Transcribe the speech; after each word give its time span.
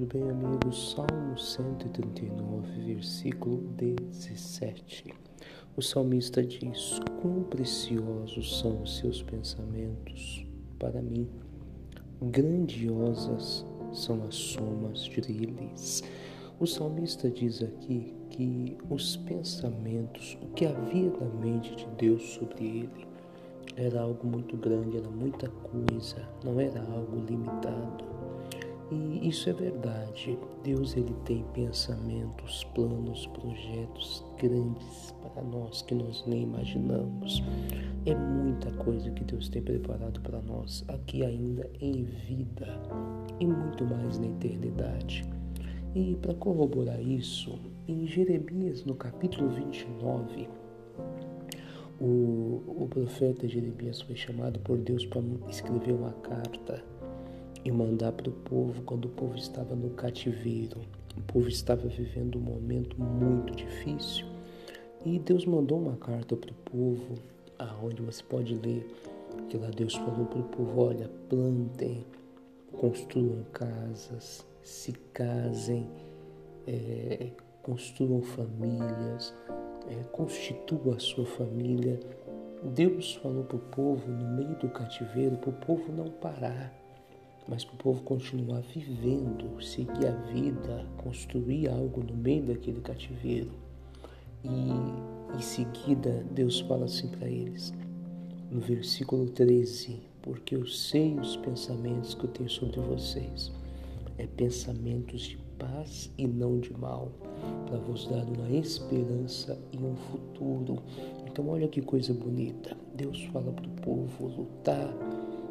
tudo 0.00 0.06
bem, 0.06 0.30
amigos? 0.30 0.92
Salmo 0.92 1.36
139, 1.36 2.94
versículo 2.94 3.58
17. 3.76 5.12
O 5.76 5.82
salmista 5.82 6.42
diz: 6.42 6.98
Quão 7.20 7.42
preciosos 7.42 8.60
são 8.60 8.82
os 8.82 8.96
seus 8.96 9.22
pensamentos 9.22 10.46
para 10.78 11.02
mim, 11.02 11.28
grandiosas 12.22 13.66
são 13.92 14.24
as 14.24 14.34
somas 14.36 15.06
deles. 15.08 16.02
O 16.58 16.66
salmista 16.66 17.30
diz 17.30 17.62
aqui 17.62 18.14
que 18.30 18.78
os 18.88 19.16
pensamentos, 19.18 20.38
o 20.40 20.46
que 20.54 20.64
havia 20.64 21.10
na 21.10 21.28
mente 21.40 21.76
de 21.76 21.86
Deus 21.98 22.22
sobre 22.22 22.64
ele, 22.64 23.06
era 23.76 24.00
algo 24.00 24.26
muito 24.26 24.56
grande, 24.56 24.96
era 24.96 25.10
muita 25.10 25.48
coisa, 25.48 26.26
não 26.42 26.58
era 26.58 26.80
algo 26.80 27.22
limitado. 27.28 28.29
E 28.90 29.28
isso 29.28 29.48
é 29.48 29.52
verdade. 29.52 30.36
Deus 30.64 30.96
ele 30.96 31.14
tem 31.24 31.44
pensamentos, 31.52 32.64
planos, 32.74 33.26
projetos 33.28 34.24
grandes 34.36 35.14
para 35.22 35.42
nós 35.42 35.82
que 35.82 35.94
nós 35.94 36.24
nem 36.26 36.42
imaginamos. 36.42 37.42
É 38.04 38.14
muita 38.14 38.72
coisa 38.72 39.10
que 39.12 39.22
Deus 39.22 39.48
tem 39.48 39.62
preparado 39.62 40.20
para 40.22 40.40
nós 40.42 40.84
aqui 40.88 41.24
ainda 41.24 41.70
em 41.80 42.02
vida 42.02 42.66
e 43.38 43.46
muito 43.46 43.84
mais 43.84 44.18
na 44.18 44.26
eternidade. 44.26 45.24
E 45.94 46.16
para 46.16 46.34
corroborar 46.34 47.00
isso, 47.00 47.58
em 47.86 48.06
Jeremias, 48.06 48.84
no 48.84 48.94
capítulo 48.94 49.50
29, 49.50 50.48
o, 52.00 52.62
o 52.66 52.88
profeta 52.88 53.46
Jeremias 53.46 54.00
foi 54.00 54.16
chamado 54.16 54.58
por 54.60 54.78
Deus 54.78 55.04
para 55.06 55.22
escrever 55.48 55.92
uma 55.92 56.12
carta 56.12 56.82
e 57.64 57.70
mandar 57.70 58.12
para 58.12 58.28
o 58.28 58.32
povo 58.32 58.82
quando 58.82 59.06
o 59.06 59.10
povo 59.10 59.36
estava 59.36 59.74
no 59.74 59.90
cativeiro. 59.90 60.80
O 61.16 61.22
povo 61.22 61.48
estava 61.48 61.88
vivendo 61.88 62.38
um 62.38 62.42
momento 62.42 63.00
muito 63.00 63.54
difícil 63.54 64.26
e 65.04 65.18
Deus 65.18 65.46
mandou 65.46 65.78
uma 65.78 65.96
carta 65.96 66.36
para 66.36 66.50
o 66.50 66.54
povo, 66.54 67.14
aonde 67.58 68.02
você 68.02 68.22
pode 68.22 68.54
ler 68.54 68.86
que 69.48 69.56
lá 69.56 69.70
Deus 69.70 69.94
falou 69.94 70.26
para 70.26 70.40
o 70.40 70.44
povo: 70.44 70.80
olha, 70.82 71.08
plantem, 71.28 72.04
construam 72.78 73.42
casas, 73.50 74.46
se 74.62 74.92
casem, 75.14 75.88
é, 76.66 77.30
construam 77.62 78.20
famílias, 78.20 79.34
é, 79.88 80.02
constitua 80.12 80.96
a 80.96 81.00
sua 81.00 81.24
família. 81.24 81.98
Deus 82.62 83.14
falou 83.14 83.44
para 83.44 83.56
o 83.56 83.60
povo 83.60 84.06
no 84.06 84.36
meio 84.36 84.54
do 84.58 84.68
cativeiro, 84.68 85.38
para 85.38 85.48
o 85.48 85.54
povo 85.54 85.90
não 85.90 86.10
parar, 86.10 86.74
mas 87.48 87.64
para 87.64 87.74
o 87.74 87.78
povo 87.78 88.02
continuar 88.02 88.60
vivendo, 88.60 89.62
seguir 89.62 90.06
a 90.06 90.16
vida, 90.32 90.86
construir 90.98 91.68
algo 91.68 92.02
no 92.02 92.14
meio 92.14 92.44
daquele 92.44 92.80
cativeiro. 92.80 93.50
E 94.44 95.36
em 95.36 95.40
seguida, 95.40 96.24
Deus 96.32 96.60
fala 96.60 96.86
assim 96.86 97.08
para 97.08 97.28
eles, 97.28 97.72
no 98.50 98.60
versículo 98.60 99.28
13: 99.28 100.00
Porque 100.22 100.56
eu 100.56 100.66
sei 100.66 101.18
os 101.18 101.36
pensamentos 101.36 102.14
que 102.14 102.24
eu 102.24 102.30
tenho 102.30 102.48
sobre 102.48 102.80
vocês, 102.80 103.52
é 104.18 104.26
pensamentos 104.26 105.22
de 105.22 105.36
paz 105.58 106.10
e 106.16 106.26
não 106.26 106.58
de 106.58 106.72
mal, 106.72 107.12
para 107.66 107.78
vos 107.78 108.06
dar 108.06 108.24
uma 108.24 108.50
esperança 108.50 109.58
e 109.72 109.76
um 109.78 109.94
futuro. 109.94 110.82
Então, 111.26 111.48
olha 111.48 111.68
que 111.68 111.80
coisa 111.80 112.12
bonita. 112.12 112.76
Deus 112.94 113.22
fala 113.32 113.52
para 113.52 113.66
o 113.66 113.70
povo 113.82 114.26
lutar, 114.26 114.92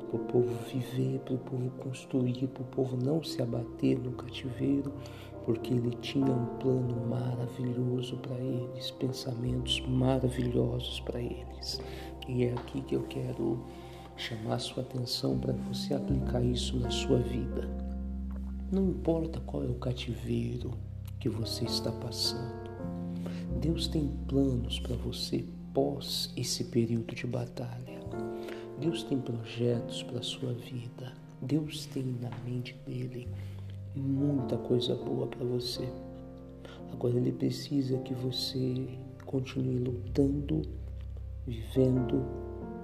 para 0.10 0.20
o 0.20 0.26
povo 0.26 0.54
viver, 0.72 1.20
para 1.20 1.36
o 1.36 1.38
povo 1.38 1.70
construir, 1.72 2.48
para 2.48 2.64
o 2.64 2.66
povo 2.66 2.98
não 2.98 3.24
se 3.24 3.42
abater 3.42 4.00
no 4.00 4.12
cativeiro, 4.12 4.92
porque 5.46 5.74
ele 5.74 5.92
tinha 6.02 6.32
um 6.32 6.46
plano 6.58 7.08
maravilhoso 7.08 8.18
para 8.18 8.38
eles, 8.40 8.92
pensamentos 8.92 9.82
maravilhosos 9.88 11.00
para 11.02 11.22
eles. 11.22 11.80
E 12.28 12.44
é 12.44 12.54
aqui 12.54 12.82
que 12.82 12.96
eu 12.96 13.04
quero 13.04 13.64
chamar 14.16 14.60
sua 14.60 14.84
atenção 14.84 15.40
para 15.40 15.54
você 15.54 15.94
aplicar 15.94 16.44
isso 16.44 16.78
na 16.78 16.90
sua 16.90 17.20
vida. 17.20 17.70
Não 18.72 18.90
importa 18.90 19.40
qual 19.40 19.64
é 19.64 19.68
o 19.68 19.76
cativeiro 19.76 20.72
que 21.20 21.30
você 21.30 21.66
está 21.66 21.92
passando, 21.92 22.70
Deus 23.60 23.88
tem 23.88 24.08
planos 24.28 24.80
para 24.80 24.96
você 24.96 25.46
pós 25.74 26.32
esse 26.36 26.66
período 26.66 27.14
de 27.14 27.28
batalha. 27.28 27.99
Deus 28.80 29.04
tem 29.04 29.20
projetos 29.20 30.04
para 30.04 30.20
a 30.20 30.24
sua 30.24 30.54
vida. 30.54 31.14
Deus 31.42 31.86
tem 31.88 32.04
na 32.22 32.30
mente 32.46 32.76
dele 32.86 33.28
muita 33.96 34.58
coisa 34.58 34.96
boa 34.96 35.28
para 35.28 35.46
você. 35.46 35.88
Agora 36.92 37.18
ele 37.18 37.32
precisa 37.32 37.98
que 38.00 38.14
você 38.14 38.88
continue 39.26 39.80
lutando, 39.80 40.62
vivendo, 41.46 42.26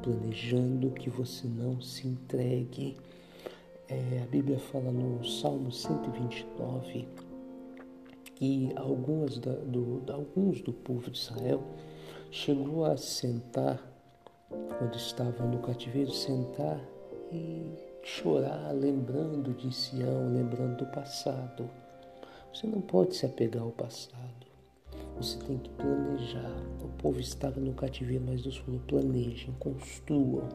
planejando, 0.03 0.91
que 0.91 1.09
você 1.09 1.47
não 1.47 1.81
se 1.81 2.07
entregue 2.07 2.97
é, 3.87 4.21
a 4.23 4.25
Bíblia 4.25 4.57
fala 4.57 4.91
no 4.91 5.23
Salmo 5.23 5.71
129 5.71 7.07
que 8.33 8.71
algumas 8.75 9.37
da, 9.37 9.53
do, 9.53 10.01
alguns 10.11 10.59
do 10.61 10.73
povo 10.73 11.11
de 11.11 11.17
Israel 11.17 11.63
chegou 12.31 12.83
a 12.83 12.97
sentar, 12.97 13.79
quando 14.49 14.95
estavam 14.95 15.49
no 15.49 15.59
cativeiro, 15.59 16.11
sentar 16.11 16.79
e 17.31 17.73
chorar, 18.03 18.71
lembrando 18.71 19.53
de 19.53 19.73
Sião, 19.73 20.31
lembrando 20.31 20.77
do 20.77 20.85
passado. 20.91 21.69
Você 22.53 22.67
não 22.67 22.81
pode 22.81 23.15
se 23.15 23.25
apegar 23.25 23.63
ao 23.63 23.71
passado. 23.71 24.54
Você 25.17 25.37
tem 25.39 25.57
que 25.57 25.69
planejar. 25.69 26.51
O 26.83 26.89
povo 26.97 27.19
estava 27.19 27.59
no 27.61 27.73
cativeiro, 27.73 28.23
mas 28.27 28.41
Deus 28.41 28.57
falou: 28.57 28.81
planejem, 28.81 29.53
construam. 29.59 30.49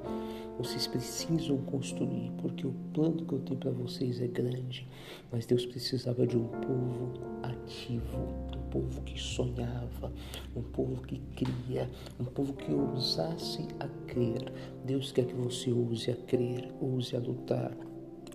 Vocês 0.59 0.87
precisam 0.87 1.56
construir, 1.59 2.31
porque 2.43 2.66
o 2.66 2.75
plano 2.93 3.25
que 3.25 3.32
eu 3.32 3.38
tenho 3.41 3.59
para 3.59 3.71
vocês 3.71 4.21
é 4.21 4.26
grande. 4.26 4.87
Mas 5.32 5.47
Deus 5.47 5.65
precisava 5.65 6.26
de 6.26 6.37
um 6.37 6.44
povo 6.44 7.12
ativo, 7.43 8.19
um 8.54 8.71
povo 8.71 9.00
que 9.03 9.19
sonhava, 9.19 10.12
um 10.54 10.62
povo 10.62 11.00
que 11.03 11.19
cria, 11.34 11.88
um 12.21 12.25
povo 12.25 12.53
que 12.53 12.71
ousasse 12.71 13.66
a 13.78 13.88
crer. 14.06 14.53
Deus 14.84 15.12
quer 15.12 15.25
que 15.25 15.34
você 15.34 15.72
ouse 15.72 16.10
a 16.10 16.16
crer, 16.16 16.71
ouse 16.82 17.16
a 17.16 17.19
lutar, 17.19 17.75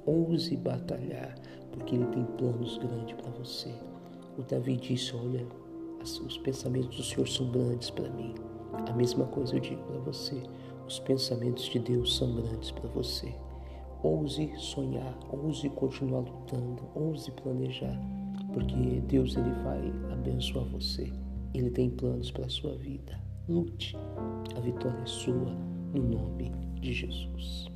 ouse 0.05 0.57
batalhar, 0.57 1.35
porque 1.71 1.95
Ele 1.95 2.07
tem 2.07 2.25
planos 2.37 2.79
grandes 2.79 3.15
para 3.15 3.29
você. 3.31 3.71
O 4.37 4.41
Davi 4.41 4.77
disse: 4.77 5.15
Olha, 5.15 5.45
os 6.05 6.37
pensamentos 6.37 6.97
do 6.97 7.03
Senhor 7.03 7.27
são 7.27 7.51
grandes 7.51 7.89
para 7.89 8.09
mim. 8.09 8.35
A 8.87 8.93
mesma 8.93 9.25
coisa 9.25 9.55
eu 9.55 9.59
digo 9.59 9.81
para 9.83 9.99
você. 9.99 10.41
Os 10.87 10.99
pensamentos 10.99 11.65
de 11.65 11.79
Deus 11.79 12.15
são 12.15 12.35
grandes 12.35 12.71
para 12.71 12.87
você. 12.89 13.33
Ouse 14.03 14.53
sonhar, 14.57 15.17
ouse 15.31 15.67
continuar 15.71 16.19
lutando, 16.19 16.83
ouse 16.93 17.31
planejar, 17.31 17.99
porque 18.53 19.01
Deus 19.07 19.35
ele 19.35 19.51
vai 19.63 19.91
abençoar 20.11 20.65
você. 20.65 21.11
Ele 21.53 21.71
tem 21.71 21.89
planos 21.89 22.29
para 22.29 22.45
a 22.45 22.49
sua 22.49 22.75
vida. 22.75 23.19
Lute. 23.49 23.97
A 24.55 24.59
vitória 24.59 25.01
é 25.01 25.05
sua 25.07 25.55
no 25.93 26.03
nome 26.03 26.51
de 26.79 26.93
Jesus. 26.93 27.74